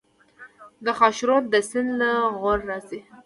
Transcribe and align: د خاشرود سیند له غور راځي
د 0.85 0.87
خاشرود 0.99 1.45
سیند 1.69 1.89
له 1.99 2.09
غور 2.39 2.59
راځي 2.69 2.99